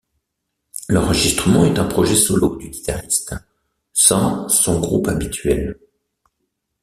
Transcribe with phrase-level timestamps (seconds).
[0.89, 3.35] L'enregistrement est un projet solo du guitariste,
[3.93, 5.77] sans son groupe habituel.